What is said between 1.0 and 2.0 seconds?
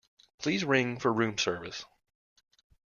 room service